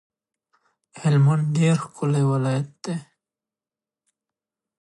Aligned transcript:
هلمند 1.01 1.45
ډیر 1.57 1.75
ښکلی 1.83 2.23
ولایت 2.31 2.69
دی 2.83 2.95